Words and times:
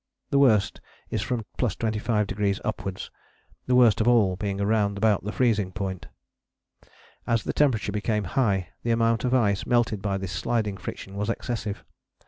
The 0.31 0.39
worst 0.39 0.81
is 1.11 1.21
from 1.21 1.45
+25° 1.59 2.59
upwards, 2.65 3.11
the 3.67 3.75
worst 3.75 4.01
of 4.01 4.07
all 4.07 4.35
being 4.35 4.57
round 4.57 4.97
about 4.97 5.31
freezing 5.31 5.71
point. 5.71 6.07
As 7.27 7.43
the 7.43 7.53
temperature 7.53 7.91
became 7.91 8.23
high 8.23 8.69
the 8.81 8.89
amount 8.89 9.25
of 9.25 9.35
ice 9.35 9.67
melted 9.67 10.01
by 10.01 10.17
this 10.17 10.31
sliding 10.31 10.77
friction 10.77 11.13
was 11.15 11.29
excessive. 11.29 11.83